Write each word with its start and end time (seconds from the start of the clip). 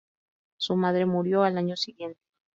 Su 0.57 0.75
madre 0.77 1.05
murió 1.05 1.43
al 1.43 1.59
año 1.59 1.77
siguiente. 1.77 2.19